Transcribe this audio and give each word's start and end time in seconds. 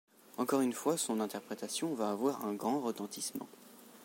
Encore 0.37 0.61
une 0.61 0.73
fois, 0.73 0.97
son 0.97 1.19
interprétation 1.19 1.93
va 1.93 2.09
avoir 2.09 2.43
un 2.43 2.55
grand 2.55 2.79
retentissement. 2.79 3.47